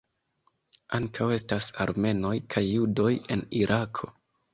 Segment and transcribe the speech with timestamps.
[0.99, 4.11] Ankaŭ estas armenoj kaj judoj en Irako.